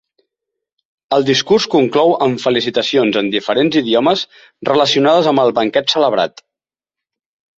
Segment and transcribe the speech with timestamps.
[1.17, 4.23] El discurs conclou amb felicitacions en diferents idiomes
[4.71, 6.43] relacionades amb el banquet celebrat.